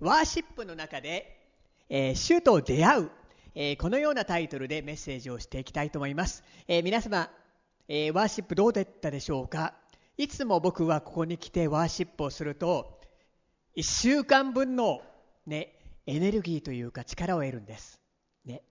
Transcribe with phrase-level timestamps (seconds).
[0.00, 1.36] ワーシップの中で、
[1.88, 3.10] えー主と出会う、
[3.56, 6.44] えーこのようなタイトルでメッセージをしていきたいと思います。
[6.68, 7.28] え皆様、
[7.88, 9.74] えワーシップどうだったでしょうか？
[10.16, 13.00] いつも僕はここに来てワーシップをすると、
[13.76, 15.00] 1週間分の、
[15.44, 15.74] ね、
[16.06, 17.98] エネルギーというか力を得るんです。
[18.44, 18.62] ね、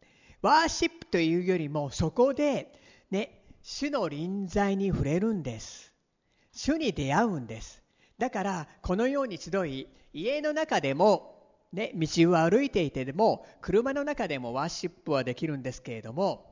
[0.41, 2.71] ワーシップというよりもそこで、
[3.11, 5.91] ね、主の臨在に触れるんです。
[6.53, 7.83] 主に出会うんです。
[8.17, 11.35] だからこのように集い家の中でも、
[11.73, 16.45] ね、道を歩いていてでも車の中でもワーシップはできるんですけれども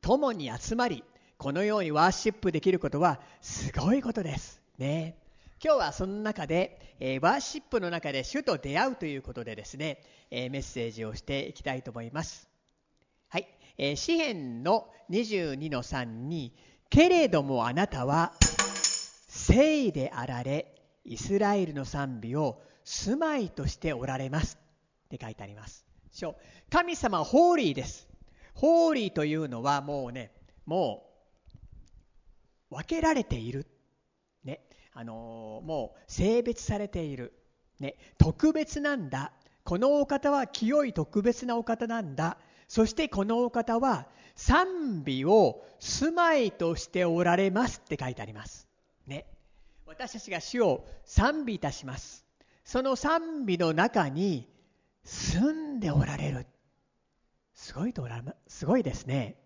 [0.00, 1.04] 共に集まり
[1.38, 4.62] このようにワーシップできることはすごいことです。
[4.78, 5.16] ね、
[5.62, 12.48] 今日はその中で、えーワーシップの中で主と出会うということでですね、えーメッセージをしていきたいと思います。
[13.28, 16.54] はい、えー詩編の22の3に
[16.90, 18.34] 「けれどもあなたは
[19.28, 24.58] 聖であられイスラエルの賛美を住まいとしておられます」
[25.06, 25.84] って書いてあります。
[26.10, 26.36] しょ
[26.70, 28.08] 神様はホーリーです。
[28.54, 30.30] ホーリーというのはもうね
[30.66, 31.08] も
[32.70, 33.66] う分けられている。
[34.44, 34.60] ね、
[34.92, 37.32] あのーもう性別されている、
[37.78, 39.32] ね、特別なんだ。
[39.64, 42.38] このお方は清い特別なお方なんだ。
[42.68, 47.80] そしてこのお方は賛美を住まいとしておられます。
[47.84, 48.66] って書いてあります、
[49.92, 52.24] 私たちが主を賛美いたします。
[52.64, 54.48] その賛美の中に
[55.04, 56.46] 住んでおられる。
[57.52, 58.64] すごいとおらす。
[58.64, 59.36] ごいですね。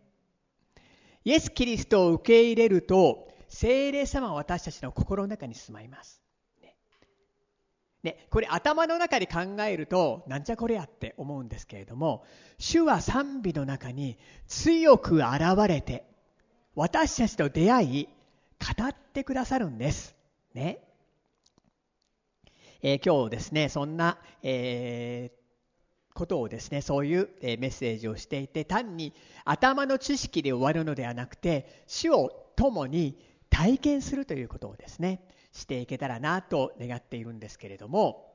[1.25, 6.22] イエス・キリストを受け入れると聖霊様は私たちの心の中に住まいます。
[8.05, 8.28] ね。
[8.31, 12.25] これ頭の中で考えるとなんじゃこれやって思うんですけれども
[12.58, 14.16] 主は賛美の中に
[14.47, 16.05] 強く現れて
[16.77, 18.08] 私たちと出会い
[18.78, 20.16] 語ってくださるんです。
[20.57, 20.81] ね。
[22.83, 25.47] えー今日ですねそんな、えー
[26.15, 29.12] ことをですねそういうえーメッセージをしていて単に
[29.45, 33.19] 頭の知識で終わるのではなくて主を共に
[33.50, 35.21] 体験するということをですね
[35.53, 38.33] していけたらなと願っているんですけれども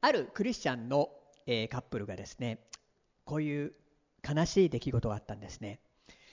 [0.00, 1.10] あるクリスチャンの、
[1.46, 2.58] えーカップルがですね
[3.24, 3.72] こういう
[4.28, 5.78] 悲しい出来事があったんですね。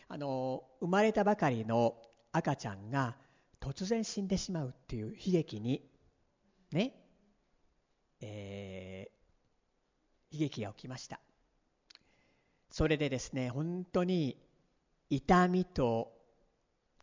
[0.09, 1.96] あの生まれたばかりの
[2.31, 3.16] 赤ちゃんが
[3.59, 5.84] 突然死んでしまうっていう悲劇に
[6.72, 6.94] ね
[8.22, 9.18] えー
[10.29, 11.19] 悲劇が起きました。
[12.69, 14.38] それでですね本当に
[15.09, 16.12] 痛みと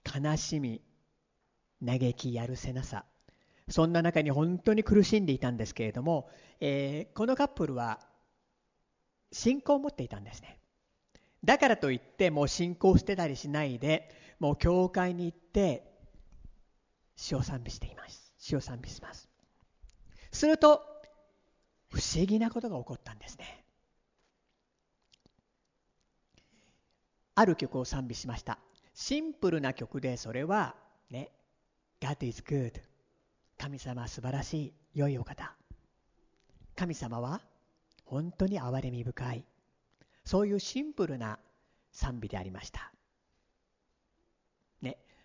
[0.04, 0.82] 悲しみ
[1.84, 3.04] 嘆きやるせなさ。
[3.68, 6.28] そんな中に本当に苦しんでいたんですけれども、
[6.60, 7.98] えーこのカップルは
[9.32, 10.60] 信仰を持っていたんですね。
[11.44, 15.93] だからといってもう信仰を捨てたりしないでもう教会に行って
[17.16, 18.32] 主を賛美しています。
[18.38, 19.28] 主を賛美します。
[20.32, 20.82] すると
[21.88, 23.64] 不思議なことが起こったんですね。
[27.36, 28.58] ある曲を賛美しました。
[28.94, 30.76] シンプルな曲でそれは
[31.10, 31.30] ね
[32.00, 32.80] God is good
[33.58, 35.54] 神様は素晴らしい良いお方。
[36.76, 37.40] 神様は
[38.04, 39.44] 本当に憐れみ深い。
[40.24, 41.38] そういうシンプルな
[41.92, 42.92] 賛美でありました。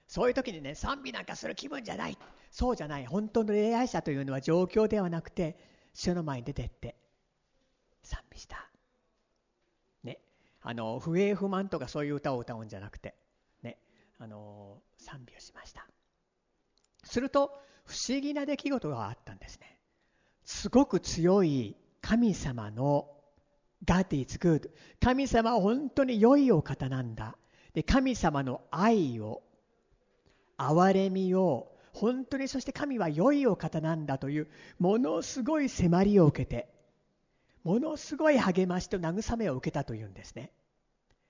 [0.09, 2.17] そういう時にね賛美なんかする気分じゃない。
[2.49, 3.05] そうじゃない。
[3.05, 5.55] 本当の恋愛者というのは状況ではなくて
[5.93, 6.95] 主の前に出てって
[8.01, 8.67] 賛美した。
[10.03, 10.17] ね。
[10.63, 13.13] あの不平不満とかそういう歌を歌うんじゃなくて
[13.61, 13.77] ね。
[14.17, 15.87] あの賛美をしました。
[17.03, 19.77] すると不思議な出来事があったんですね。
[20.43, 23.07] すごく強い神様の
[23.85, 27.37] God is good 神様は本当に良いお方なんだ。
[27.75, 29.43] で神様の愛を
[30.59, 34.47] 憐れみを本当にそして神は良いお方なんだという
[34.77, 36.69] ものすごい迫りを受けて
[37.63, 40.51] ものすごい励ましと慰めを受けたというんですね。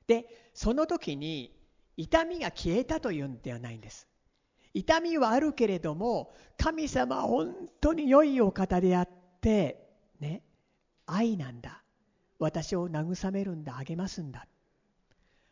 [0.08, 1.56] でその時に
[1.98, 4.08] 痛みが消えたというんではないんです。
[4.74, 9.10] 痛みはあるけれども神様は本当に良いお方であっ
[9.42, 9.90] て
[10.20, 10.44] ね
[11.06, 11.84] 愛なんだ。
[12.40, 14.48] 私を慰めるんだ励ますんだ。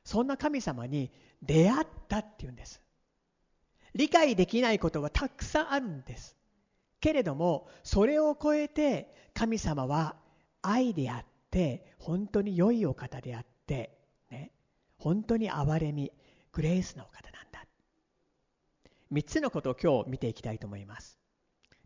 [0.03, 1.11] そんな神様に
[1.41, 2.81] 出会ったっていうんです。
[3.97, 6.37] 理解できないことはたくさんあるんです。
[7.01, 10.15] けれどもそれを超えて神様は
[10.61, 13.97] 愛であって本当に良いお方であって、
[14.29, 14.51] ね、
[14.97, 16.11] 本当に憐れみ
[16.51, 17.65] グレースなお方なんだ。
[19.11, 21.17] 3つのことを今日見ていきたいと思います。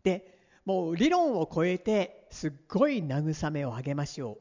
[0.02, 4.38] でもう理論を超えてすっごい慰めを励ましを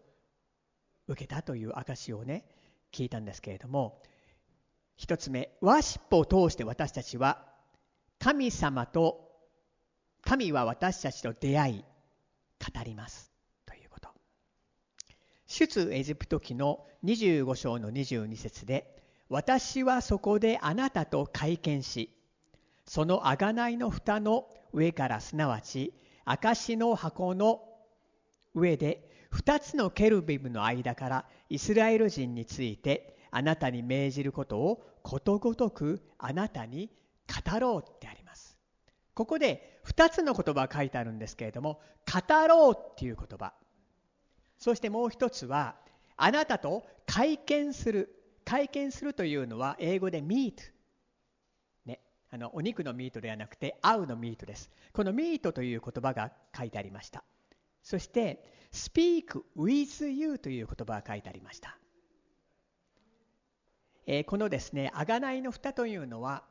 [1.08, 2.46] 受けたという証をね
[2.92, 4.02] 聞いたんですけれども
[4.98, 7.50] 一つ目ワーシップを通して私たちは
[8.22, 9.32] 神様と
[10.24, 13.32] 神は私たちと出会い語ります
[13.66, 14.10] ということ
[15.48, 18.96] 出エジプト記の25章の22節で
[19.28, 22.12] 私はそこであなたと会見し
[22.86, 25.92] その贖いの蓋の上からすなわち
[26.24, 27.64] 証の箱の
[28.54, 36.92] 上で2つのケルビムの間からイスラエル人についてあなたに命じることをことごとくあなたに
[37.28, 38.58] 語ろうってあります。
[39.14, 41.82] ここで2つの言葉が書いてあるんですけれども
[42.12, 43.54] 語ろうっていう言葉。
[44.58, 45.76] そしてもう一つは
[46.18, 48.18] あなたと会見する。
[48.44, 50.56] 会見するというのは英語で meet
[51.86, 52.00] ね。
[52.32, 54.72] あのお肉のミートではなくて会うのミートです。
[54.94, 57.24] このミートという言葉が書いてありました。
[57.84, 61.78] そして speak with you という言葉が書いてありました、
[64.06, 66.44] えー、このですね贖いの蓋というのは、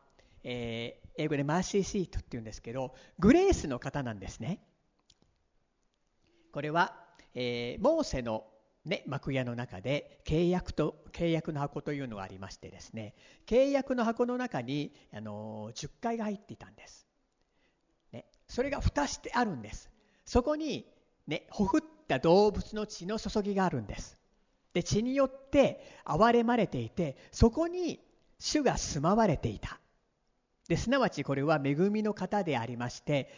[0.45, 4.61] えー、英語でマーシーシートっていうんですけどグレースの方なんですね。
[6.53, 6.97] これは、
[7.35, 8.45] えー、モーセの、
[8.85, 13.15] ね、幕屋の中で契約と契約の箱というのがありましてですね。
[13.47, 17.07] 契約の箱の中に、あの10回が入っていたんです、
[18.13, 19.91] ね、それが蓋してあるんです。
[20.25, 20.87] そこに
[21.27, 24.19] ね、ほふった動物の血の注ぎがあるんです。
[24.73, 28.01] で血によって憐れまれていてそこに
[28.39, 29.80] 主が住まわれていた。
[30.71, 33.29] ですなわちこれは恵みの方でありまして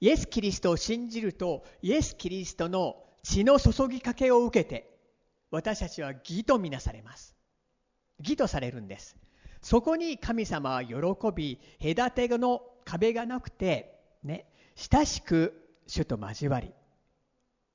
[0.00, 4.94] イエス・キリストを信じるとイエス・キリストの血の注ぎかけを受けて
[5.50, 7.34] 私たちは義とみなされます
[8.18, 9.16] 義とされるんです
[9.62, 10.94] そこに神様は喜
[11.34, 14.44] び隔ての壁がなくてね
[14.76, 15.54] 親しく
[15.86, 16.72] 主と交わり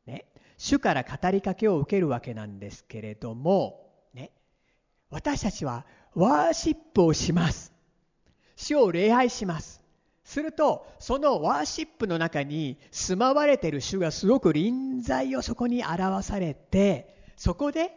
[0.05, 0.25] ね、
[0.57, 4.31] 主から語りかけを受けるわけなんですけれども、ね、
[5.09, 5.85] 私たちは
[6.15, 7.76] ワーシップをします。
[8.57, 9.81] 主を礼拝します。
[10.25, 17.91] すると、そのワーシップの中に住まわれている主がすごく臨在をそこに表されて、そこで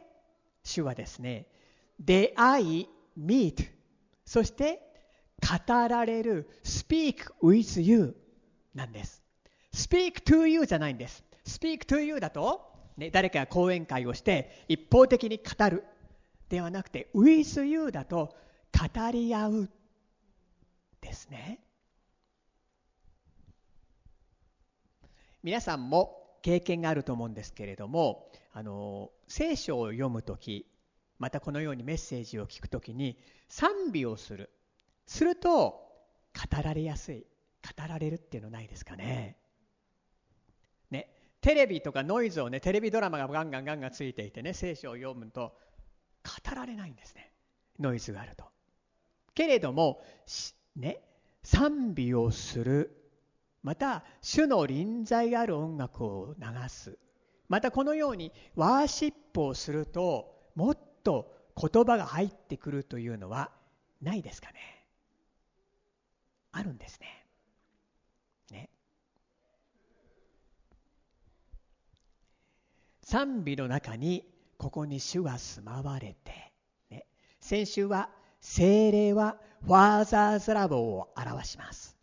[0.62, 1.46] 主はですね、
[1.98, 3.68] 出会い、meet、
[4.24, 4.80] そして
[5.40, 8.14] 語られる speak with you
[8.74, 9.24] なんです。
[9.74, 11.24] speak to you じゃないんです。
[11.44, 15.84] speak to you だと、ね、誰かが講演会をして一方的に語る
[16.48, 18.36] ではなくて with you だと
[18.72, 19.70] 語り合う
[21.00, 21.60] ですね。
[25.42, 30.66] 皆さんも経験があると思うんですけれどもあの聖書を読む時
[31.18, 33.18] またこのようにメッセージを聞く時に
[33.48, 34.50] 賛美をする。
[35.06, 35.50] すると
[36.34, 37.26] 語られやすい。
[37.76, 39.36] 語られるっていうのないですかね。
[40.90, 41.10] ね。
[41.42, 45.54] テレビとかノイズをねテレビドラマがガンガンガンガンついていてね聖書を読むと
[46.24, 47.32] 語られないんですね。
[47.78, 48.44] ノイズがあると。
[49.34, 50.02] けれども
[50.76, 51.00] ね
[51.42, 52.96] 賛美をする。
[53.62, 56.98] また主の臨在ある音楽を流す。
[57.48, 63.50] またこのようにワーシップをするともっと言葉が入ってくるというのは
[64.00, 64.86] ないですかね。
[66.52, 67.20] あるんですね。
[73.10, 74.24] 賛美の中に
[74.56, 76.52] ここに主が住まわれて、
[76.90, 77.06] ね、
[77.40, 78.08] 先週は
[78.40, 81.96] 精霊はファーザーズラブを表します。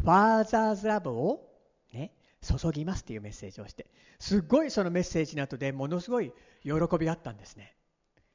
[0.00, 1.46] ファーザーズラブを、
[1.92, 3.86] ね、注ぎますというメッセージをして、
[4.18, 7.74] すごいそのメッセージの後でものすごい喜びがあったんですね。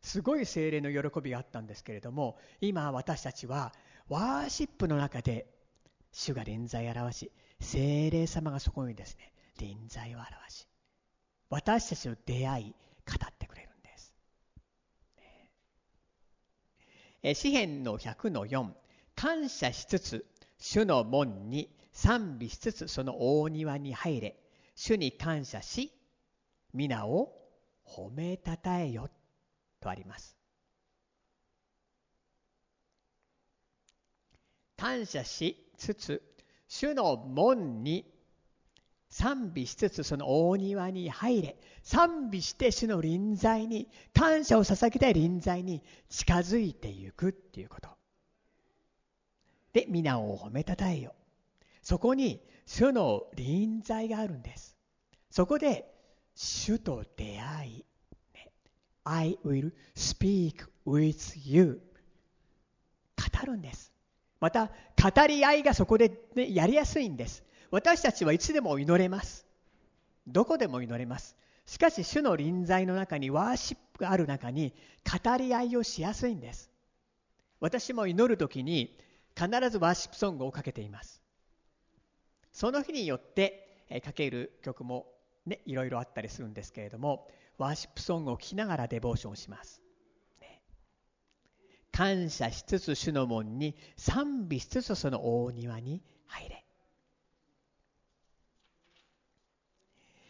[0.01, 3.73] すごい精霊の喜びがあったんですけれども、今私たちは
[4.07, 5.47] ワーシップの中で
[6.11, 10.67] 主が臨在を表し、精霊様がそこにですね、臨在を表し、
[11.49, 12.75] 私たちの出会い
[13.05, 14.13] 語ってくれるんです。
[15.17, 15.49] え
[17.33, 18.69] 詩篇の100の4
[19.15, 20.25] 感謝しつつ
[20.57, 24.37] 主の門に賛美しつつその大庭に入れ
[24.75, 25.91] 主に感謝し
[26.73, 27.33] 皆を
[27.87, 29.09] 褒めたたえよ
[29.79, 30.35] とあります。
[34.77, 36.21] 感謝しつつ
[36.67, 38.14] 主の門に
[39.15, 47.87] 賛美しつつその大庭に入れ賛美して主の臨在に感謝を捧げたい臨在に近づいていくっていうこと。
[49.71, 51.13] で皆を褒めたたえよ
[51.81, 54.75] そこに主の臨在があるんです。
[55.29, 55.89] そこで
[56.35, 57.85] 主と出会い
[59.05, 61.81] I will speak with you
[63.15, 63.93] 語るんです。
[64.41, 64.65] また
[65.01, 67.45] 語り合いがそこで、ね、やりやすいんです。
[67.75, 69.45] 私たちはいつでも祈れます。
[70.27, 71.35] どこでも祈れます。
[71.65, 76.71] しかし、主の臨在の中に、ワーシップがある中に、語り合いをしやすいんです。
[77.59, 78.97] 私も祈るときに、
[79.35, 81.21] 必ずワーシップソングをかけています。
[82.53, 85.07] その日によって、かける曲も
[85.45, 87.27] ね、いろいろあったりするんですけれども、
[87.57, 89.81] ワーシップソングを聴きながらデボーションします。
[91.91, 96.64] 感謝しつつ主の門に賛美しつつその大庭に入れ。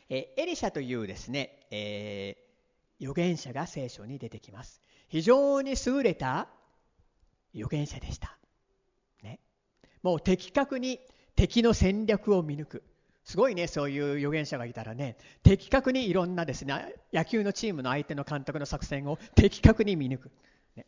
[0.09, 4.81] えエリシャというですね、えー、預言者が聖書に出てきます。
[5.07, 6.47] 非常に優れた
[7.53, 8.37] 預言者でした。
[9.23, 9.39] ね、
[10.03, 10.99] もう的確に
[11.35, 12.83] 敵の戦略を見抜く。
[13.23, 20.31] すごいね、そういう預言者がいたらね、的確にいろんなですね、野球のチームの相手の監督の作戦を的確に見抜く。
[20.75, 20.85] ね、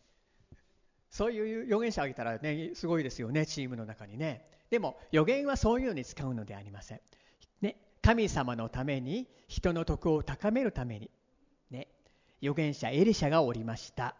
[1.10, 4.46] そういう預言者がいたらね、すごいですよね、チームの中にね。
[4.70, 7.02] でも、預言はそういうのに使うのでありません。
[7.62, 11.12] ね、神様のために、人の徳を高めるために、
[11.70, 11.90] ね、
[12.42, 14.16] 預言者エリシャがおりました。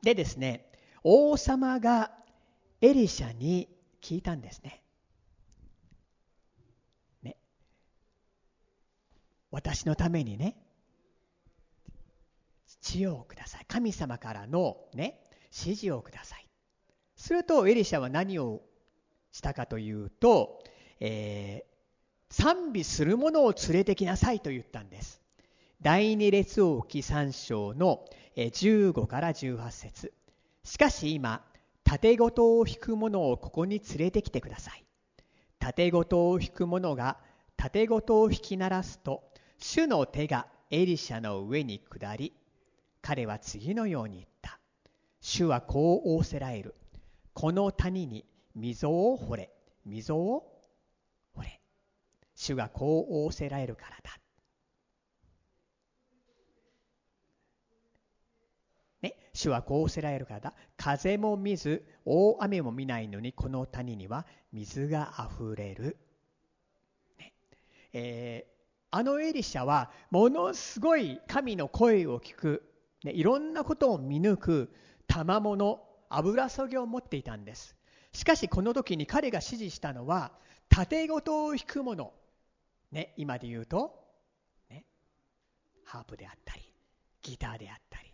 [0.00, 0.72] でですね、
[1.04, 2.12] 王様が
[2.80, 3.68] エリシャに
[4.00, 4.82] 聞いたんですね。
[9.50, 10.56] 私のためにね、
[12.80, 13.66] 知恵をください。
[13.68, 16.48] 神様からのね、指示をください。
[17.16, 18.62] するとエリシャは何を
[19.30, 20.64] したかというと、
[21.00, 25.20] えー、賛美する者を連れてきなさいと言ったんです。
[25.82, 28.04] 第二列王記3章の
[28.36, 30.12] 15から18節
[30.64, 31.44] しかし今、
[31.84, 34.84] 盾ごとを引く者をここに連れてきてください。
[35.58, 37.18] 盾ごとを引く者が
[37.56, 39.22] 盾ごとを引き鳴らすと、
[39.58, 42.32] 主の手がエリシャの上に下り、
[43.00, 44.58] 彼は次のように言った。
[45.20, 46.74] 主はこう仰せられる。
[47.32, 48.24] この谷に
[48.54, 49.50] 溝を掘れ。
[49.84, 50.55] 溝を。
[52.36, 54.18] 主がこう仰せられるからだ。
[59.02, 60.54] ね、主はこう仰せられるからだ。
[60.76, 65.96] 風も見ず、大雨も見ないのに、この谷には水があふれる。
[67.18, 67.32] ね
[67.92, 68.56] えー
[68.92, 72.62] あのエリシャはものすごい神の声を聞く、
[73.04, 74.72] ね、いろんなことを見抜く
[75.06, 77.76] 賜物油そぎを持っていたんです
[78.12, 80.32] しかしこの時に彼が指示したのは
[80.68, 82.12] 盾ごとを弾くもの、
[82.92, 84.04] ね、今で言うと、
[84.70, 84.84] ね、
[85.84, 86.62] ハープであったり
[87.22, 88.12] ギターであったり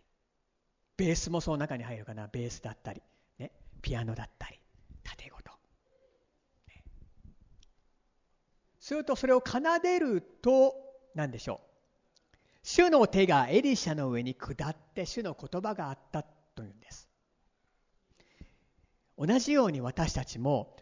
[0.97, 3.02] ベースもその中に入るかなベースだったり、
[3.38, 4.59] ね、ピアノだったり
[5.02, 5.52] 盾ごと。
[8.81, 10.75] するとそれを奏でると
[11.14, 11.73] 何でしょう。
[12.64, 17.09] 主の手がエリシャの上に下って主の言葉があったというんです。
[19.17, 20.76] 同じように私たちも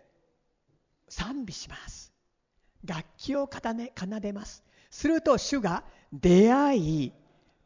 [1.08, 2.09] 賛美します。
[2.84, 4.62] 楽器を奏でます。
[4.90, 7.12] すると主が出会い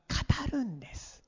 [0.09, 1.23] 語るんです。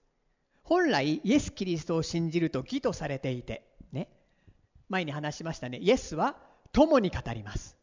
[0.62, 3.62] 本来イエス・キリストを信じると義とされていて
[3.92, 4.08] ね。
[4.88, 5.78] 前に話しましたね。
[5.78, 6.36] イエスは
[6.72, 7.76] 共に語ります。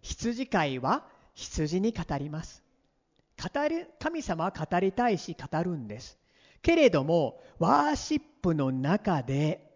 [0.00, 1.04] 羊飼いは
[1.34, 2.62] 羊に語ります。
[3.42, 6.18] 語る神様は語りたいし語るんです。
[6.62, 9.68] けれども、ワーシップの中で、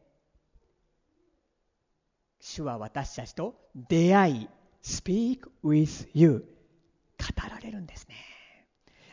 [2.40, 4.48] 主は私たちと出会い、
[4.86, 6.46] speak with you
[7.18, 8.14] 語られるんですね。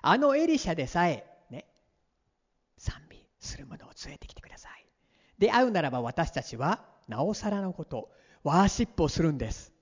[0.04, 1.66] あのエリシャでさえ、ね、
[2.78, 4.86] 賛美する者を連れてきてください。
[5.40, 8.12] で会うならば私たちはなおさらのこと、
[8.44, 9.74] ワーシップをするんです。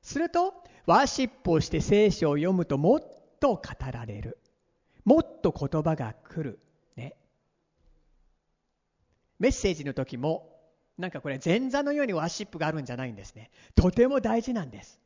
[0.00, 0.54] すると、
[0.86, 3.00] ワーシップをして聖書を読むともっ
[3.38, 4.38] と語られる。
[5.04, 6.58] もっと言葉が来る。
[6.96, 7.14] ね。
[9.38, 10.48] メッセージの時も、
[10.96, 13.50] なんかこれ前座のようにワーシップがあるんじゃないんですね。
[13.74, 15.01] とても大事なんです。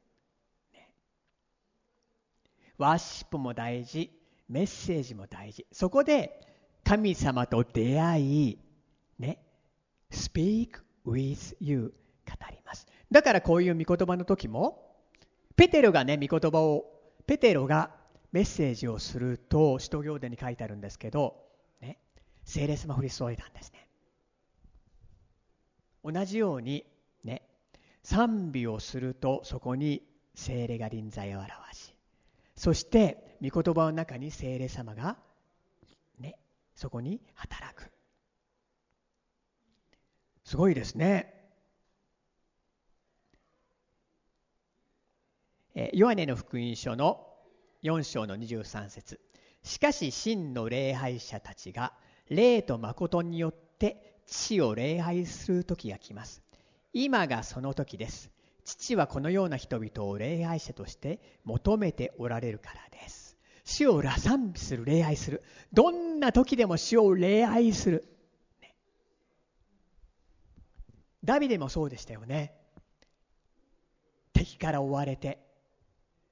[2.78, 4.10] ワーシップも大事、
[4.48, 5.66] メッセージも大事。
[5.72, 6.40] そこで
[6.84, 8.58] 神様と出会い、
[9.18, 9.38] ね、
[10.10, 11.94] speak with you
[12.26, 12.86] 語ります。
[13.10, 14.94] だからこういう御言葉の時も、
[15.56, 16.84] ペテロがね、御言葉を、
[17.26, 17.90] ペテロが
[18.32, 21.42] メッセージをすると、使徒行伝に書いてあるんですけど、
[21.80, 21.98] ね、
[22.44, 23.88] 聖霊様降り注いだんですね。
[26.04, 26.84] 同じように、
[27.24, 27.42] ね、
[28.02, 30.02] 賛美をすると、そこに
[30.34, 31.52] 聖霊が臨在を表、
[32.56, 35.18] そして、御言葉の中に聖霊様が、
[36.18, 36.36] ね、
[36.74, 37.90] そこに働く。
[40.44, 41.36] すごいですね。
[45.92, 47.26] ヨハネの福音書の
[47.82, 49.20] 4章の23節
[49.62, 51.92] しかし真の礼拝者たちが
[52.30, 56.42] 霊と誠によって父を礼拝する時が来ます
[56.94, 58.30] 今がその時です
[58.66, 63.38] 父はこのような人々を礼拝者として求めておられるからです。
[63.64, 65.42] 主を賛美する礼拝する。
[65.72, 68.04] どんな時でも主を礼拝する、
[68.60, 68.74] ね、
[71.24, 72.54] ダビデもそうでしたよね。
[74.32, 75.38] 敵から追われて、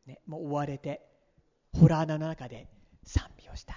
[0.06, 1.06] ね、もう追われて
[1.72, 2.68] ホラー穴の中で
[3.04, 3.76] 賛美をした。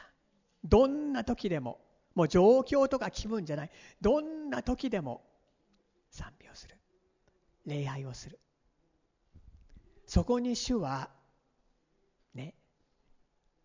[0.64, 1.80] どんな時でも
[2.16, 3.72] もう状況とか気分じゃない。
[4.02, 5.22] どんな時でも
[6.10, 6.76] 賛美をする。
[7.68, 8.40] 礼拝をする。
[10.08, 11.10] そこに主は
[12.34, 12.56] ね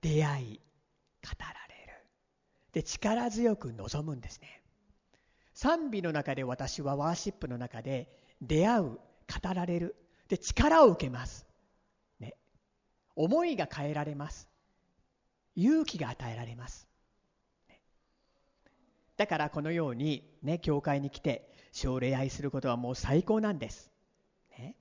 [0.03, 0.61] 出会い
[1.23, 1.93] 語られる。
[2.73, 4.63] で力強く望むんですね。
[5.55, 8.99] 賛美の中で私はワーシップの中で出会う語
[9.55, 9.97] られる。
[10.29, 11.47] で力を受けます、
[12.19, 12.35] ね、
[13.17, 14.49] 思いが変えられます。
[15.55, 16.89] 勇気が与えられます、
[19.19, 23.91] だからこのようにね教会に来て主を礼拝することはもう最高なんです、
[24.59, 24.75] ね、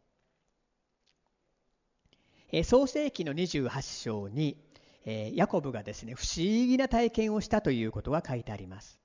[2.53, 4.57] え創世紀の28章に、
[5.05, 8.99] え、ヤコブがですね不思議な体験をしたということが書いてあります。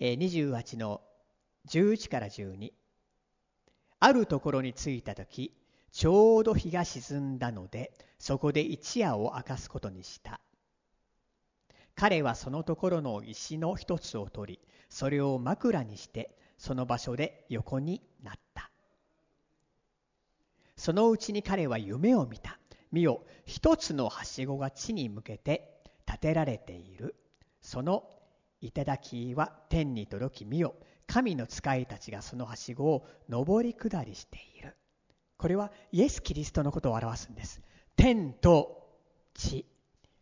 [0.00, 1.00] 28の
[1.68, 2.72] 11から12
[3.98, 5.52] あるところに着いた時
[5.90, 10.40] ちょうど日が沈んだのでそこで一夜を明かすことにした。
[11.96, 18.70] 彼はそのところの石の一つを取りそれを枕にしてその場所で横になった。
[20.76, 22.60] そのうちに彼は夢を見た。
[22.92, 23.24] 見よ。
[23.46, 27.14] 一つのはしごが地に向けて建てられている。
[27.60, 28.08] その
[28.60, 30.74] 頂は天に届き見よ。
[31.06, 34.76] 神の使いたちがそのはしごを上り下りしている。
[35.38, 37.62] これはイエス・キリストのことを表すんです。
[37.96, 38.98] 天と
[39.34, 39.64] 地。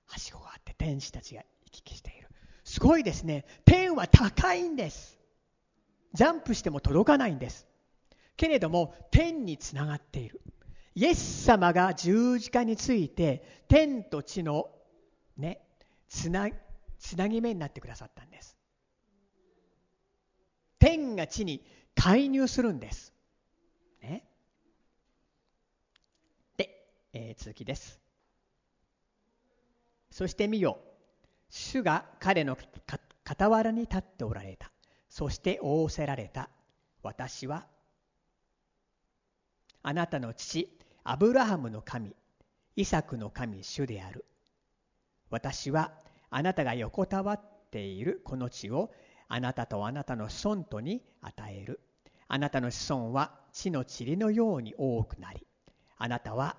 [0.07, 2.29] はしごがあって天使たちが行き来している。
[2.65, 3.45] すごいですね。
[3.65, 5.19] 天は高いんです。
[6.13, 7.67] ジャンプしても届かないんです。
[8.37, 10.41] けれども天につながっている。
[10.97, 14.71] イエス様が十字架について天と地の
[15.37, 15.61] ね
[16.09, 16.49] つな
[16.99, 18.57] つなぎ目になってくださったんです。
[20.79, 21.63] 天が地に
[21.95, 23.13] 介入するんです、
[24.03, 24.25] ね、
[26.57, 28.01] で、えー、続きです。
[30.11, 30.79] そして見よ。
[31.51, 32.57] 主が彼の
[33.25, 34.71] 傍らに立っておられた。
[35.11, 36.49] そして仰せられた。
[37.03, 37.67] 私は
[39.83, 40.77] あなたの父
[41.09, 42.15] アブラハムの神
[42.75, 44.25] イサクの神主である
[45.31, 45.93] 私は
[46.31, 47.41] あなたが横たわっ
[47.71, 48.91] ているこの地を
[49.29, 51.81] あなたとあなたの子孫とに与える。
[52.29, 55.47] あなたの子孫は地の塵のように多くなり、
[55.97, 56.57] あなたは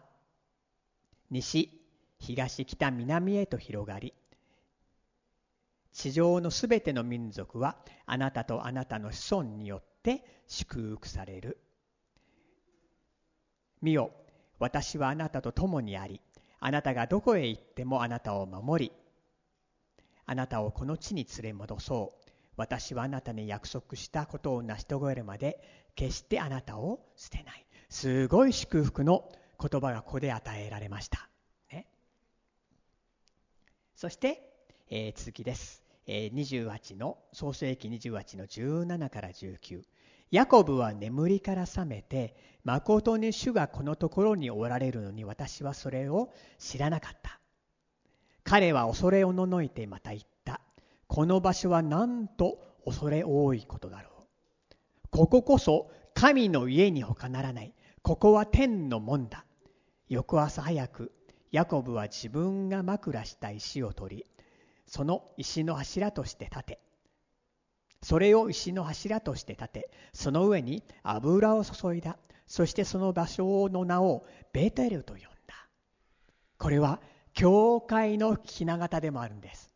[1.30, 1.70] 西、
[2.20, 4.14] 東、北、南へと広がり、
[5.94, 11.60] 地上のすべての民族はあなたとあなたの子孫によって祝福される。
[13.82, 14.12] 見よ、
[14.60, 16.22] 私はあなたと共にあり、
[16.60, 18.92] あなたがどこへ行ってもあなたを守り、
[20.26, 22.32] あなたをこの地に連れ戻そう。
[22.58, 25.62] 私はあなたに約束したことを成し遂げるまで
[25.96, 27.66] 決してあなたを捨てない。
[27.90, 31.30] すごい祝福の言葉がここで与えられました。
[31.72, 31.88] ね、
[33.96, 34.44] そして、
[34.90, 35.84] えー、続きです。
[36.08, 39.84] えー、28の、創世紀28の17から19。
[40.32, 47.40] ヤコブは眠りから覚めて、誠に主がこのところにおられるのに私はそれを知らなかった。
[48.44, 50.62] 彼は恐れおののいてまた言った。
[51.08, 54.14] この場所はなんと恐れ多いことだろう。
[55.10, 57.74] こここそ神の家に他ならない。
[58.02, 59.46] ここは天の門だ。
[60.10, 61.12] 翌朝早く、
[61.52, 64.26] ヤコブは自分が枕した石を取り、
[64.86, 66.80] その石の柱として立て、
[68.02, 72.18] それを石の柱として立て、その上に油を注いだ。
[72.46, 75.28] そしてその場所の名をベテルと呼んだ。
[76.58, 77.02] これは
[77.34, 79.72] 教会のひな形でもあるんです。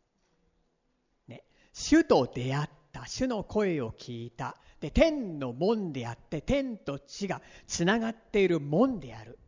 [1.28, 9.38] ね、主と出会った、主の声を聞いた、で天の門であって、天と地がつながっている門である。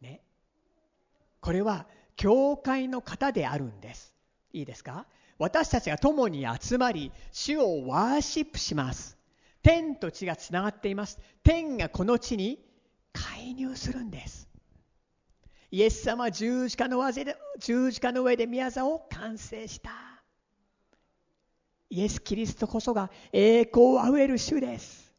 [0.00, 0.20] ね、
[1.40, 1.86] これは
[2.16, 4.14] 教会の方であるんです。
[4.52, 5.06] いいですか？
[5.40, 9.16] 私たちが共に集まり、主をワーシップします。
[9.62, 11.18] 天と地がつながっています。
[11.42, 12.62] 天がこの地に
[13.14, 14.50] 介入するんです。
[15.70, 19.90] イエス様は十字架の上で十字架の上で宮沢を完成した。
[21.88, 25.10] イエス・キリストこそが栄光あふれる主です。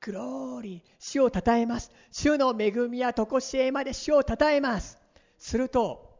[0.00, 1.92] グローリー、主を称えます。
[2.10, 4.98] 主の恵みや常しえまで主を称えます。
[5.36, 6.18] すると、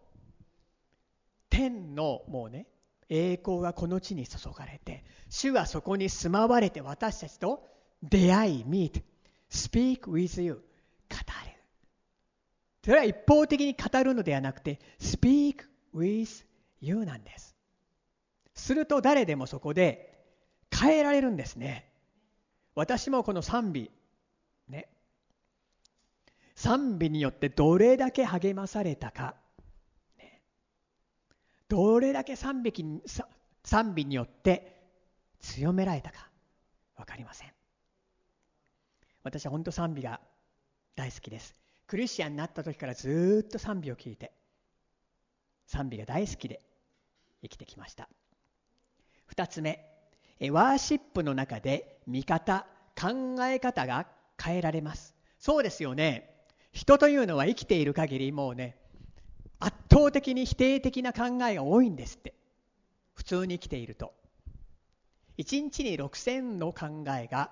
[1.49, 2.67] 天のもうね、
[3.11, 7.69] 栄光がこの地に注がれて、主はそこに住まわれて私たちと
[8.03, 9.03] 出会い、meet,
[9.51, 10.61] speak with you, 語
[11.45, 11.59] れ。
[12.83, 16.45] それは一方的に語るのではなくて Speak with
[16.81, 17.57] you なんです。
[18.55, 20.19] すると誰でもそこで
[20.73, 21.91] 変えられるんですね。
[22.75, 23.91] 私もこの賛美
[24.69, 24.89] ね。
[26.55, 29.35] 賛美によってどれだけ励まされたか、
[31.71, 32.73] どれだけ賛美
[33.63, 34.77] 賛美によって
[35.39, 36.29] 強められたか
[36.97, 37.53] 分かりません。
[39.23, 40.21] 私は本当賛美が
[40.97, 41.55] 大好きです。
[41.87, 44.33] クリスチャンになった時からずっと賛美を聞いて
[45.69, 46.61] 賛美が大好きで
[47.43, 48.09] 生きてきました。
[49.33, 49.87] 2つ目
[50.51, 52.67] ワーシップの中で見方
[53.01, 54.09] 考え方が
[54.43, 55.15] 変えられます。
[55.39, 56.35] そうですよね。
[56.73, 58.80] 人というのは生きている限りもうね
[59.91, 62.35] 倒的に否定的な考えが多いんですって。
[63.15, 64.15] 普通に生きていると。
[65.39, 67.51] 1日に6000の考えが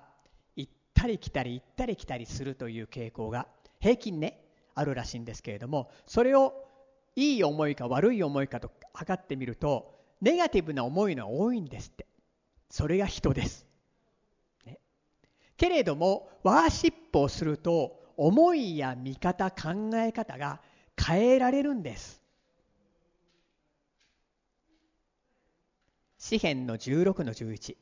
[0.55, 3.47] 行ったり来たり行ったり来たりするという傾向が
[3.79, 4.39] 平均ね
[4.75, 6.53] あるらしいんですけれどもそれを
[7.15, 12.05] いい思いか悪い思いかと測ってみるとネガティブな思いの多いんですって。
[12.69, 13.65] それが人です、
[14.65, 14.77] ね、
[15.57, 20.61] けれどもワーシップをすると思いや見方考え方が
[20.95, 22.18] 変えられるんです。
[26.29, 27.75] 詩篇の16の11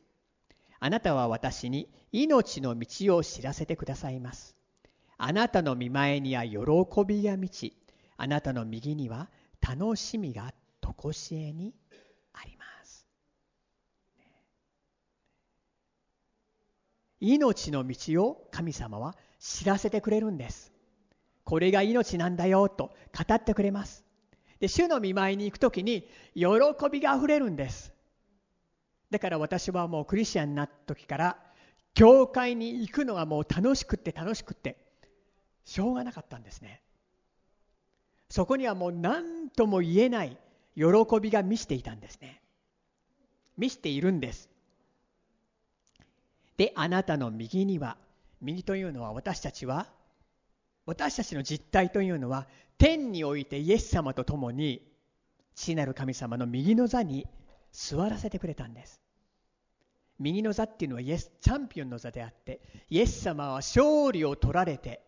[0.80, 4.56] あなたは私に命の道を知らせてくださいます。
[5.18, 6.58] あなたの見前には喜
[7.06, 7.76] びが満ち
[8.16, 9.30] あなたの右には
[9.60, 11.74] 楽しみがとこしえに
[12.32, 13.06] あります。
[17.20, 20.72] 命の道を神様は知らせてくれるんです。
[21.44, 24.06] これが命なんだよと語ってくれます。
[24.62, 26.48] で主の見舞いに行く時に喜
[26.90, 27.97] びがあふれるんです。
[29.10, 31.38] だから私はもうクリスチャンになった時から
[31.94, 34.78] 教会に行くのがもう楽しくって楽しくって
[35.66, 36.82] しょうがなかったんですね。
[38.30, 40.38] そこにはもう何とも言えない
[40.76, 40.84] 喜
[41.22, 42.42] びが満ちていたんですね。
[43.58, 44.50] 満ちているんです。
[46.58, 47.98] であなたの右には
[48.42, 49.88] 右というのは私たちは
[50.86, 54.82] 私たちの実態というのは天においてイエス様と共に
[55.56, 57.28] 父なる神様の右の座に
[57.72, 59.02] 座らせてくれたんです。
[60.20, 65.02] 右の座っていうのはイエスチャンピオンの座であってイエス様は勝利を取られて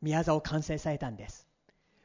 [0.00, 1.46] 宮座を完成されたんです。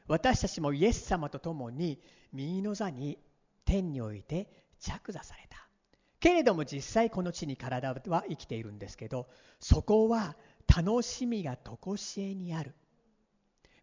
[0.06, 1.98] 私たちもイエス様と共に
[2.32, 3.18] 右の座に
[3.64, 5.66] 天において着座された。
[6.20, 9.28] けれども実際この地に体は生きているんですけど
[9.60, 12.74] そこは楽しみが常しえにある。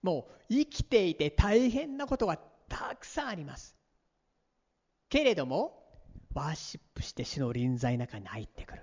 [0.02, 3.76] もう生きていて大変なことがたくさんあります。
[5.14, 5.80] けれども
[6.34, 8.82] ワーシップして主の臨在の中に入ってくる。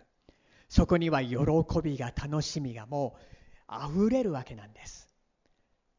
[0.68, 1.36] そこには喜
[1.82, 3.16] びが楽しみがも
[3.68, 5.08] う溢れるわけなんです。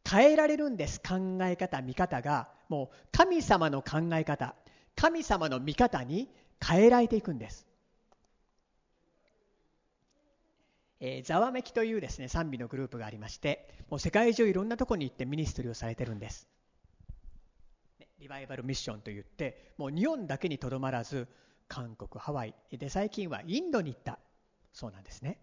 [0.09, 2.47] 変えられるんです考え方見方が。
[2.69, 4.55] もう神様の考え方
[4.95, 6.29] 神様の見方に
[6.65, 7.67] 変えられていくんです。
[11.01, 16.47] えー、ざわめきというですね賛美のグループがありましてもう世界中いろんなところに行ってミニストリーをされてるんです。
[18.21, 21.27] リバイバルミッションといってもう日本だけにとどまらず
[21.67, 24.19] 韓国ハワイで最近はインドに行った。
[24.73, 25.39] そうなんですね。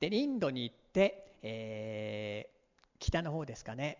[0.00, 3.98] でインドに行って、えー、北の方ですかね、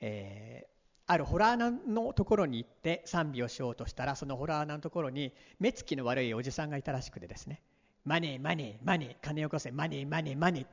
[0.00, 0.68] えー、
[1.06, 7.60] あるホラー穴のところに行って賛美をしようとしたらそのホラー穴のところに目つきの悪いおじさんがいたらしくてですね。
[8.04, 10.66] マネーマネーマネー金をよこせマネーマネーマネー。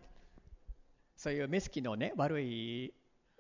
[1.17, 2.93] そういう目つきのね悪い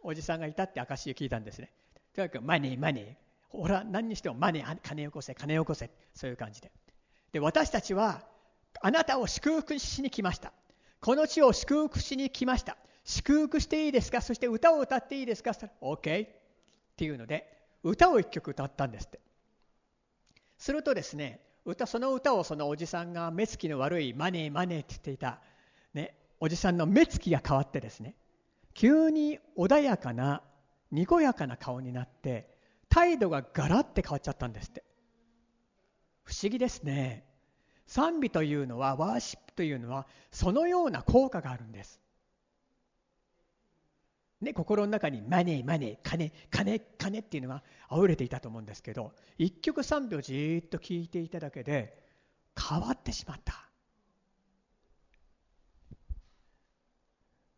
[0.03, 1.71] おじさんがいたって証を聞いたんですね。
[2.15, 3.15] とにかくマネーマネー。
[3.49, 5.89] ほら何にしてもマネー金をよこせ金をよこせ。
[6.13, 6.71] そういう感じで。
[7.31, 8.21] で私たちは
[8.81, 10.53] あなたを祝福しに来ました。
[10.99, 12.77] この地を祝福しに来ました。
[13.03, 14.21] 祝福していいですか？
[14.21, 15.53] そして歌を歌っていいですか？
[15.53, 16.29] そしたら OK っ
[16.95, 17.51] ていうので
[17.83, 19.19] 歌を一曲歌ったんですって。
[20.57, 25.39] するとですね歌その歌をそのおじさんが目つきの悪いマネーマネーって言っていた、
[25.93, 28.15] ね、おじさんの目つきが変わってですね
[28.73, 30.41] 急に穏やかな
[30.93, 32.47] にこやかな顔になって
[32.87, 34.83] 態度がガラッて変わっちゃったんですって。
[36.23, 37.25] 不思議ですね。
[37.87, 41.99] 賛美というのはワーシップというのはそのような効果があるんです。
[44.39, 51.97] ね、心の中にマネーマネー金金金っていうのが溢れていたと思うんですけど一曲賛美をじっと聞いていただけで
[52.55, 53.53] 変わってしまった。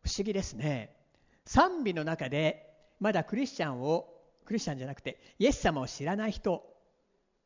[0.02, 0.96] 不思議ですね。
[1.44, 2.65] 賛美の中で
[3.00, 4.08] まだクリスチャンを
[4.44, 6.64] クリスチャンじゃなくてイエス様を知らない人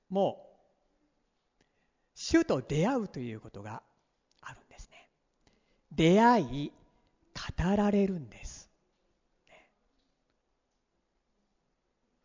[0.08, 0.46] も
[2.14, 3.82] 主と出会うということが
[4.42, 5.08] あるんですね。
[5.92, 6.72] 出会い
[7.58, 8.68] 語られるんです。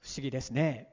[0.02, 0.92] 不思議ですね。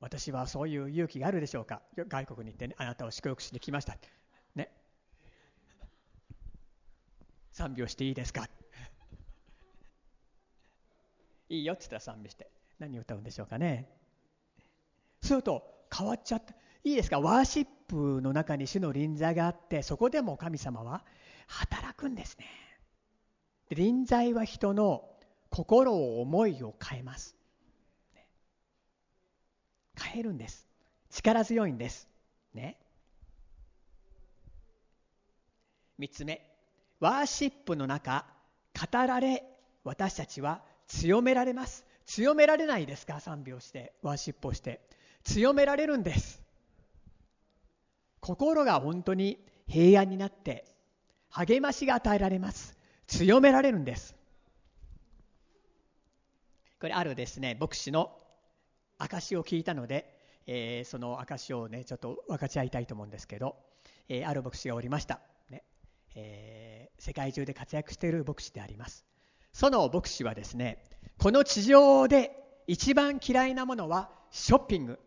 [0.00, 1.82] 私はそういう勇気があるでしょうか？
[1.96, 3.96] 外国に行って、ね、あなたを祝福しに来ました。
[4.54, 4.70] ね。
[7.52, 8.48] 賛美をしていいですか？
[11.48, 12.50] いいよって言ったら賛美して。
[12.78, 13.88] 何を歌うんでしょうかね。
[15.22, 16.54] すると変わっちゃった。
[16.84, 17.20] いいですか？
[17.20, 21.04] ワーシップの中に主の臨在があってそこでも神様は
[21.46, 22.46] 働くんですね。
[23.70, 25.08] 臨在は人の
[25.50, 27.34] 心を思いを変えます。
[29.98, 30.68] 変えるんです。
[31.10, 32.08] 力強いんです。
[32.52, 32.78] ね。
[35.98, 36.46] 3つ目。
[37.00, 38.26] ワーシップの中
[38.78, 39.42] 語られ
[39.84, 41.84] 私たちは強められます。
[42.04, 43.20] 強められないですか？
[43.20, 44.80] 賛美をしてワーシップをして。
[45.24, 46.40] 強められるんです。
[48.20, 50.64] 心が本当に平安になって
[51.30, 52.76] 励ましが与えられます。
[53.08, 54.14] 強められるんです。
[56.80, 58.16] これあるですね牧師の
[58.98, 60.14] 証を聞いたので、
[60.46, 63.56] えー、その証をねちょっと分かち合いたいと思うんですけど、
[64.08, 65.20] えー、ある牧師がおりました。
[65.50, 65.64] ね
[66.14, 69.04] えー、世界中で活躍している牧師であります。
[69.56, 70.84] その牧師はですね
[71.16, 72.30] この地上で
[72.66, 74.98] 一番嫌いなものはショッピング。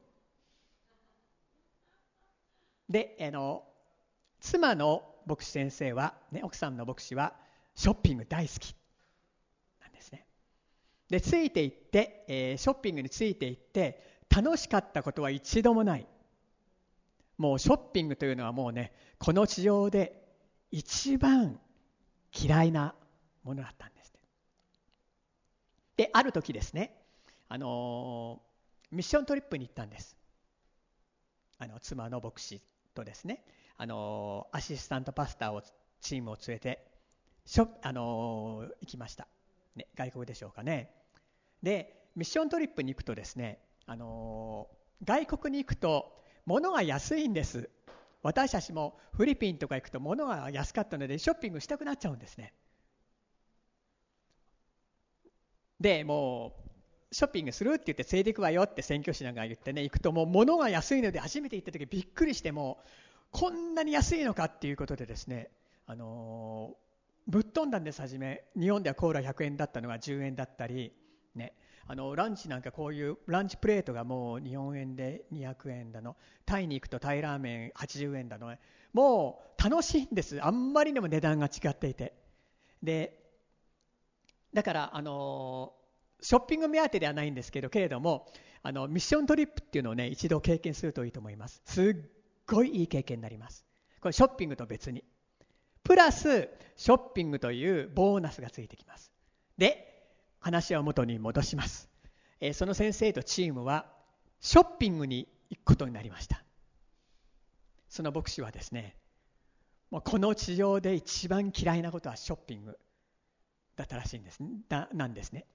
[2.90, 3.64] であの
[4.40, 7.36] 妻の牧師先生は、ね、奥さんの牧師は
[7.76, 8.76] ショッピング大好き。
[9.84, 10.26] なんですね。
[11.12, 14.02] でついていって、えー、ショッピングについていって
[14.36, 16.08] 楽しかったことは一度もない。
[17.38, 20.28] もうショッピングというのはもうねこの地上で
[20.72, 21.60] 一番
[22.34, 22.96] 嫌いな
[23.44, 23.99] ものだったんです、
[26.00, 26.96] である時ですね
[27.50, 28.42] あの
[28.90, 30.16] ミッショントリップに行ったんです。
[31.58, 32.62] あの妻の牧師
[32.96, 33.44] とですね
[33.76, 35.62] あのアシスタントパスターを
[36.00, 36.88] チームを連れて
[37.46, 39.28] しょあの行きました、
[39.76, 40.90] ね、外国でしょうかね。
[41.62, 44.70] でミッショントリップに行くとですねあの
[45.04, 47.70] 外国に行くと物が安いんです。
[48.24, 52.54] 私たちもフィリピンとか行くと物が安かったのでショッピングしたくなっちゃうんですね。
[55.80, 56.54] でも
[57.12, 62.80] うショッピングするって言って連れていくわよって選挙師なんか言ってね行くともう物が安いので初めて行った時びっくりしても
[63.32, 65.50] こんなに安いのかっていうことでですね
[65.90, 66.76] あの、
[67.26, 68.44] ぶっ飛んだんです初め。
[68.56, 70.94] 日本ではコーラ100円だったのが10円だったり
[71.34, 71.54] ね。
[71.88, 76.16] あのランチなんかこういうランチプレートがもう日本円で200円だの。
[76.46, 78.56] タイに行くとタイラーメン80円だの。
[78.94, 80.40] もう楽しいんです。
[80.46, 82.14] あんまりにも値段が違っていて。
[82.84, 83.19] で
[84.54, 85.74] だからあの
[86.22, 88.28] ショッピング目当てではないんですけどけれども
[88.62, 91.62] あのミッショントリップっていうのをね一度経験するといいと思います。
[91.66, 91.96] すっ
[92.46, 93.66] ごいいい経験になります。
[94.02, 95.04] これショッピングと別に。
[95.84, 99.12] プラスショッピングというボーナスがついてきます。
[99.58, 100.08] で
[100.40, 101.90] 話は元に戻します、
[102.40, 103.88] えー、その先生とチームは
[104.40, 106.44] ショッピングに行くことになりました。
[107.90, 108.96] その牧師はですね
[109.90, 112.78] もうこの地上で一番嫌いなことはショッピング。
[113.80, 114.40] だったらしいんです
[114.70, 115.46] ななんですね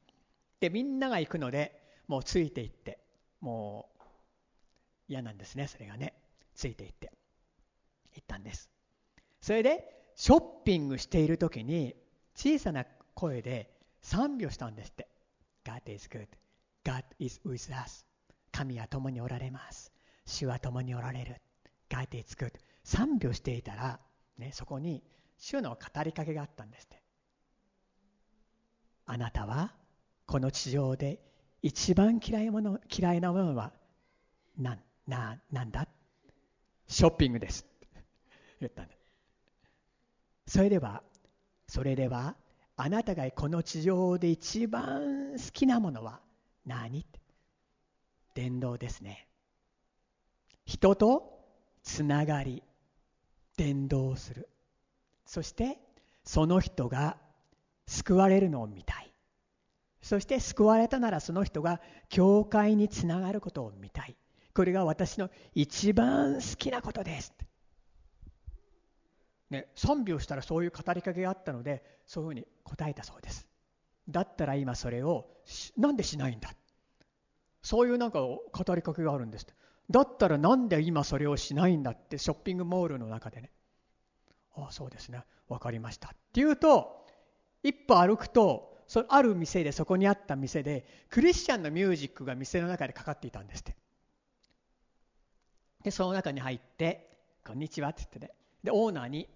[0.61, 2.99] でみんなが行くのでもうついていって
[3.41, 4.03] もう
[5.09, 6.15] 嫌なんですねそれがね
[6.55, 7.13] ついていって
[8.15, 8.71] 行ったんです
[9.41, 11.95] それでショッピングしている時に
[12.35, 12.85] 小さな
[13.15, 15.09] 声で賛美をしたんですって。
[15.65, 16.29] God is good.
[16.85, 18.05] God is with us.
[18.53, 19.93] 神は共におられます。
[20.27, 21.41] 主は共におられる。
[21.89, 22.53] God is good.
[22.85, 23.99] 賛美をしていたら、
[24.37, 25.03] ね、そこに
[25.39, 27.03] 主の語りかけがあったんですって。
[29.07, 29.73] あなたは
[30.27, 31.21] この地上で
[31.63, 33.73] 一番嫌いもの嫌いなものは
[34.59, 34.79] 何？
[35.07, 35.87] ななんだ？
[36.87, 37.67] ショッピングです。
[38.61, 38.95] 言ったんだ。
[40.47, 41.03] それでは
[41.67, 42.37] それでは
[42.77, 46.21] あなたがこの地上で一番好きなものは
[46.67, 47.07] 何？
[48.35, 49.29] 伝道ですね。
[50.65, 51.45] 人と
[51.83, 52.63] つながり
[53.57, 54.49] 伝道する。
[55.27, 55.79] そして
[56.25, 57.17] その人が
[57.87, 59.13] 救われるのを見たい。
[60.03, 64.17] そして救われたならその人が教会につながることを見たい。
[64.55, 67.33] これが私の一番好きなことです。
[69.51, 73.47] ね、賛美をしたらそういう語りかけがあったのでそういうふうに答えたそうです。
[74.09, 75.27] だったら今それを
[75.77, 76.51] なんでしないんだ？
[77.63, 78.41] そういうなんか語
[78.75, 79.47] りかけがあるんです。
[79.91, 83.51] だったらなんで今それをしないんだってショッピングモールの中でね。
[84.57, 85.23] ああそうですね。
[85.49, 86.09] 分かりました。
[86.09, 87.04] っていうと
[87.65, 93.75] 一歩歩くとそある店でそこにあった店でクリスチャンのミュージックが店の中でかかっていたんですって。
[95.83, 97.11] でその中に入って
[97.45, 98.31] 「こんにちは」って言ってね。
[98.63, 99.29] でオーナーに、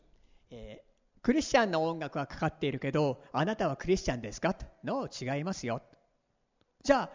[0.51, 5.83] えー、クリスチャンの音楽がかかっているけどあなたはクリスチャンですか?」の違いますよ」
[6.85, 7.11] じゃあ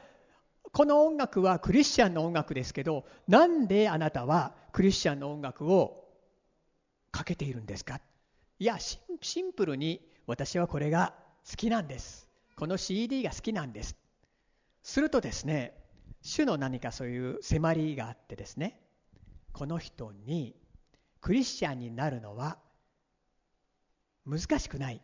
[0.71, 6.09] この音楽はクリスチャンの音楽ですけどなんであなたはクリスチャンの音楽を
[7.11, 8.01] かけているんですか？
[8.57, 8.99] いやシ
[9.41, 11.13] ンプルに私はこれが
[11.49, 12.29] 好きなんです。
[12.55, 13.97] この CD が好きなんです。
[14.81, 15.73] するとですね
[16.21, 18.79] 主の何かそういう迫りがあってですね
[19.51, 20.55] この人に
[21.19, 22.57] クリスチャンになるのは
[24.25, 25.01] 難しくない。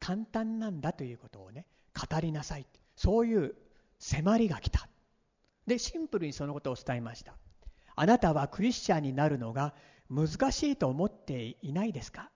[0.00, 2.66] 簡単なんだということをね語りなさい。
[2.96, 3.54] そういう
[4.00, 4.88] 迫りが来た。
[5.68, 7.34] でシンプルにそのことを伝えました。
[7.94, 9.74] あなたはクリスチャンになるのが
[10.10, 12.30] 難しいと思っていないですか？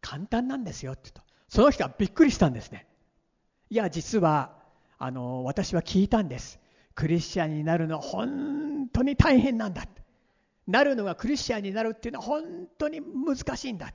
[0.00, 1.33] 簡単なんですよって言うと。
[1.54, 2.84] その人はびっくりしたんですね。
[3.70, 4.56] いや実は
[4.98, 6.58] あの私は聞いたんです。
[6.96, 9.84] クリスチャンになるのは本当に大変なんだ。
[10.66, 12.42] なるのがクリスチャンになるっていうのは本
[12.76, 13.94] 当に難しいんだ。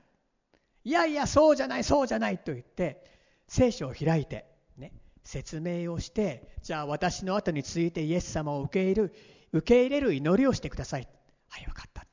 [0.84, 3.04] いやいやそうじゃないそうじゃないと言って
[3.46, 4.46] 聖書を開いて、
[4.78, 9.14] ね、説明をしてじゃあ私の後についてイエス様を受け入れる
[9.52, 11.06] 受け入れる祈りをしてください。
[11.50, 12.06] はい分かった。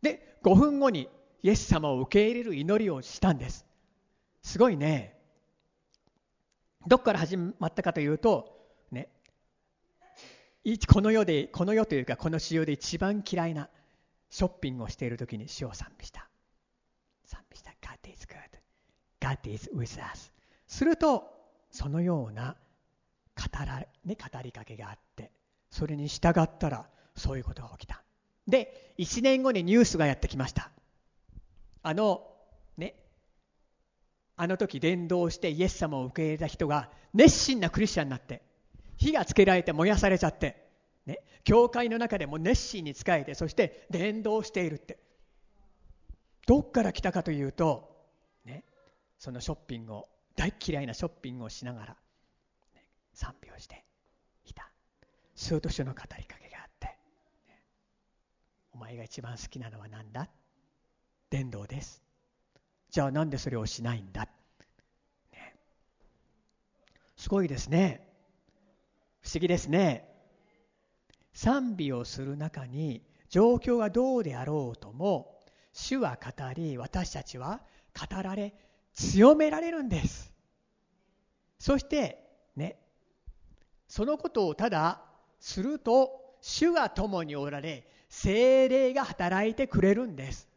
[0.00, 1.10] で5分後に
[1.42, 3.65] イエス様を受け入れる祈りをしたんです。
[4.46, 5.18] すごいね。
[6.86, 9.08] どこから始まったかというとね
[10.86, 13.68] この世でこの世というかこの仕様で一番嫌いな
[14.30, 16.28] ショッピングをしている時に主を賛美した。
[17.24, 17.72] 賛美した。
[17.82, 18.36] God is good.
[19.20, 20.30] God is with us.
[20.68, 21.24] すると
[21.72, 22.54] そのような
[23.34, 25.32] 語ら、ね、語りかけがあって
[25.72, 28.00] それに従ったらそういうことが起きた。
[28.46, 30.70] で1年後にニュースがやってきました。
[31.82, 32.35] あの
[34.36, 38.42] あの時伝道してイエス様を受け入れた人が熱心なクリスチャンになって
[38.96, 40.64] 火がつけられて燃やされちゃって
[41.06, 44.98] ね、教会の中でも熱心に仕えてそして伝道しているって。
[46.48, 47.96] どっから来たかというと、
[48.44, 48.64] ね、
[49.18, 51.96] そのショッピングを大嫌いなショッピングをしながら、
[52.74, 53.84] ね、賛美をして
[54.44, 54.68] いた。
[55.34, 56.86] すると主の語りかけがあって、
[57.48, 57.62] ね、
[58.72, 60.28] お前が一番好きなのは何だ？
[61.30, 62.05] 伝道です。
[62.96, 64.26] じゃあなんでそれをしないんだ、
[65.30, 65.54] ね、
[67.14, 68.08] すごいですね。
[69.20, 70.08] 不思議ですね。
[71.34, 75.42] 賛美をする中に状況がどうであろうとも
[75.74, 77.60] 主は語り私たちは
[77.92, 78.54] 語られ
[78.94, 80.32] 強められるんです。
[81.58, 82.78] そしてね。
[83.88, 85.02] そのことをただ
[85.38, 90.48] すると主が共におられ精霊が働いてくれるんです、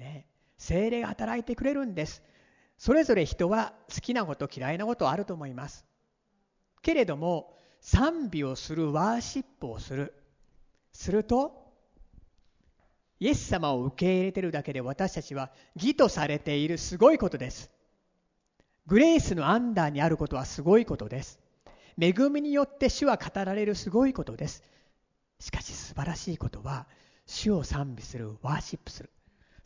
[0.00, 0.26] ね、
[0.58, 2.22] 精霊が働いてくれるんです。
[2.76, 5.86] それぞれ人は好きなこと嫌いなことあると思います。
[6.82, 10.14] けれども賛美をするワーシップをする。
[10.92, 11.68] すると
[13.20, 17.70] イエス様を受け入れてるだけで私たちは義とされているすごいことです。
[18.86, 21.40] グレースのアンダーにあることはすごいことです。
[22.00, 24.62] 恵みによって主は語られるすごいことです。
[25.40, 26.86] しかし素晴らしいことは
[27.26, 29.10] 主を賛美するワーシップする。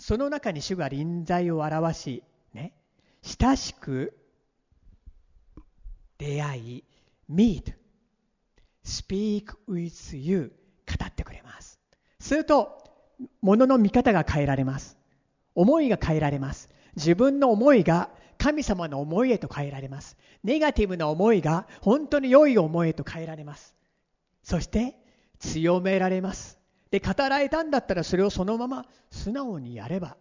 [0.03, 2.73] その中に主が臨在を表しね
[3.23, 4.19] 親しく
[6.19, 6.85] 出会い
[7.33, 7.73] meet
[8.85, 10.53] speak with you
[10.88, 11.79] 語ってくれます。
[12.19, 12.83] すると
[13.43, 14.97] 物の見方が変えられます。
[15.55, 16.69] 思いが変えられます。
[16.97, 20.17] 自分の思いが神様の思いへと変えられます。
[20.43, 23.77] ネガティブな思いが本当に良い思いへと変えられます。
[24.43, 24.97] そして
[25.38, 26.62] 強められます。
[26.92, 30.16] で語られたんだったらそれをそのまま素直にやれば、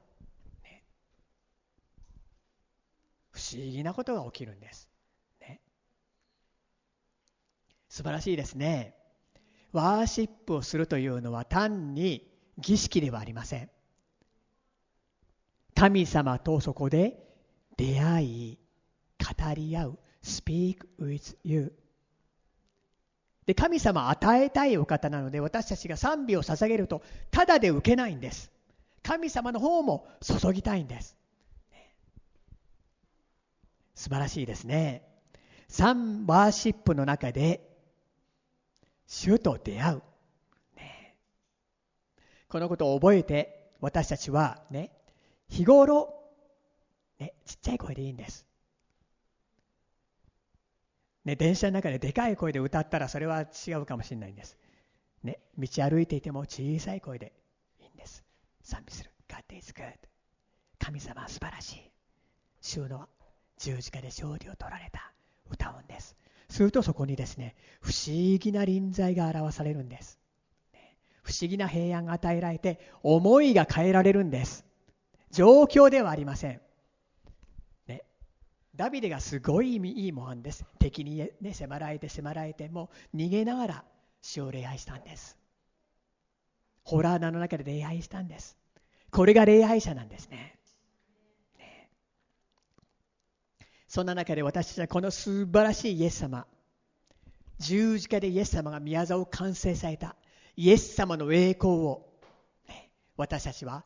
[0.64, 0.84] ね、
[3.32, 4.92] 不思議なことが起きるんです
[7.92, 8.96] 素晴らしいですね。
[9.74, 12.26] ワーシップをするというのは単に
[12.58, 13.70] 儀式ではありません。
[15.76, 17.22] 神様とそこで
[17.76, 18.60] 出会い、
[19.20, 21.74] 語り合う、speak with you。
[23.46, 27.02] で、神様与えたいお方なので私たちが賛美を捧げると
[27.32, 28.52] ただで受けないんです。
[29.04, 31.16] 神様の方も注ぎたいんです。
[33.96, 35.04] 素晴らしいですね。
[35.68, 37.68] サンワーシップの中で
[39.08, 40.04] 主と出会う。
[40.76, 41.16] ね、
[42.50, 44.92] このことを覚えて私たちはね、
[45.50, 46.14] 日頃、
[47.20, 48.46] ね、ちっちゃい声でいいんです。
[51.26, 54.58] ね、電車の中ででかい声で歌ったらそれは違うかもしれないんです。
[55.24, 57.34] ね、道歩いていても小さい声で
[57.80, 58.24] いいんです。
[58.64, 59.12] 賛美する。
[59.28, 59.94] God is good.
[60.80, 61.92] 神様は素晴らしい。
[62.60, 63.08] 主の
[63.58, 65.12] 十字架で勝利を取られた
[65.50, 66.16] 歌うんです。
[66.52, 70.20] するとそこにですね不思議な臨在が表されるんです
[71.24, 74.66] 不思議な平安が与えられて思いが変えられるんです
[75.32, 76.62] 状況ではありません、
[78.76, 80.66] ダビデがすごいいい模範です。
[80.80, 83.84] 敵に、ね、迫られて迫られても逃げながら
[84.22, 85.38] 死を礼拝したんです。
[86.84, 88.58] ホラー穴の中で礼拝したんです。
[89.12, 90.58] これが礼拝者なんですね。
[93.88, 96.48] そんな中で私たちはこの素晴らしいイエス様
[97.60, 100.16] 十字架でイエス様が宮沢を完成された
[100.56, 102.08] イエス様の栄光を、
[102.70, 103.84] ね、私たちは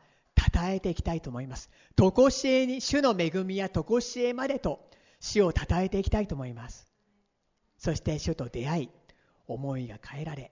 [0.63, 1.69] えていきたいと思います。
[1.95, 4.89] とこしえに、主の恵みやとこしえまでと
[5.19, 6.87] 主を称えていきたいと思います。
[7.77, 8.89] そして主と出会い、
[9.47, 10.51] 思いが変えられ、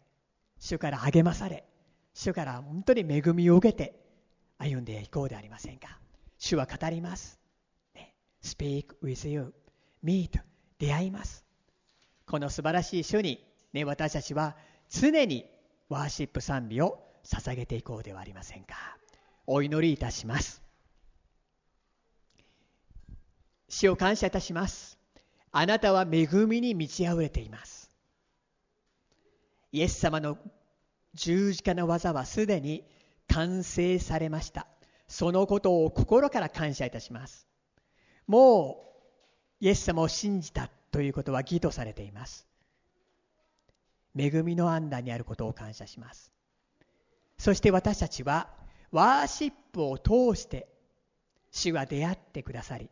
[0.60, 1.66] 主から励まされ、
[2.14, 3.99] 主から本当に恵みを受けて
[4.58, 5.99] 歩んでいこうではありませんか。
[6.38, 7.39] 主は語ります。
[7.95, 9.54] ね、Speak with you,
[10.04, 10.39] meet,
[10.80, 11.45] 出会います。
[12.26, 13.43] この素晴らしい主に、
[13.74, 14.56] ね、私たちは
[14.89, 15.45] 常に
[15.89, 19.03] ワーシップ賛美を捧げていこうではありませんか。
[19.46, 20.62] お祈りいたします。
[23.70, 24.98] 主を感謝いたします。
[25.52, 27.89] あなたは恵みに満ち溢れています。
[29.72, 30.38] イエス様の
[31.14, 32.84] 十字架の技はすでに
[33.28, 34.68] 完成されました。
[35.08, 37.48] そのことを心から感謝いたします。
[38.28, 38.86] も
[39.62, 42.48] うイエス様を信じたということは義とされています。
[44.18, 46.32] 恵みの案内にあることを感謝します。
[47.38, 48.50] そして私たちは
[48.94, 50.68] ワーシップを通して
[51.52, 52.89] 主は出会ってくださり、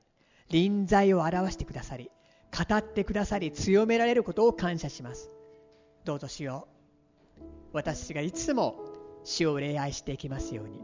[0.49, 2.11] 臨在を表してくださり、
[2.51, 5.29] 語ってくださり、強められることを感謝します。
[6.03, 6.67] どうぞ主よ
[7.71, 8.75] 私がいつも
[9.23, 10.79] 主を礼拝していきますように、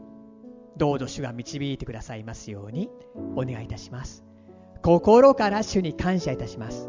[0.76, 2.88] どうぞ主が導いてくださいますように
[3.34, 4.24] お願いいたします。
[4.82, 6.88] 心から主に感謝いたします。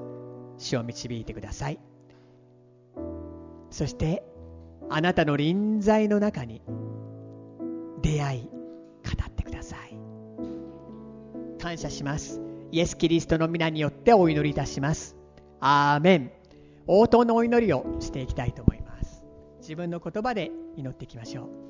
[0.60, 1.80] 主を導いてください。
[3.72, 4.24] そして、
[4.90, 6.62] あなたの臨在の中に
[11.70, 12.42] 感謝します。
[12.72, 15.16] イエス・キリストの皆によってお祈りいたします。
[15.60, 16.32] アーメン。
[16.88, 19.24] 応答のお祈りをしていきたいと思います。
[19.60, 21.69] 自分の言葉で祈っていきましょう。